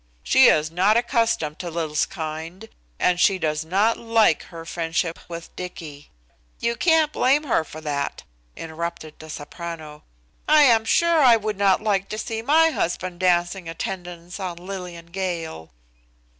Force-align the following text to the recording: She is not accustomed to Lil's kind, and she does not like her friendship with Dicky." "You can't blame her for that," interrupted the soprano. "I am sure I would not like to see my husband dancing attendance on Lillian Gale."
She 0.23 0.47
is 0.47 0.71
not 0.71 0.97
accustomed 0.97 1.59
to 1.59 1.69
Lil's 1.69 2.07
kind, 2.07 2.69
and 2.97 3.19
she 3.19 3.37
does 3.37 3.63
not 3.63 3.99
like 3.99 4.41
her 4.45 4.65
friendship 4.65 5.19
with 5.27 5.55
Dicky." 5.55 6.09
"You 6.59 6.75
can't 6.75 7.11
blame 7.11 7.43
her 7.43 7.63
for 7.63 7.81
that," 7.81 8.23
interrupted 8.55 9.19
the 9.19 9.29
soprano. 9.29 10.01
"I 10.47 10.63
am 10.63 10.85
sure 10.85 11.21
I 11.21 11.35
would 11.37 11.59
not 11.59 11.83
like 11.83 12.09
to 12.09 12.17
see 12.17 12.41
my 12.41 12.71
husband 12.71 13.19
dancing 13.19 13.69
attendance 13.69 14.39
on 14.39 14.57
Lillian 14.57 15.05
Gale." 15.11 15.69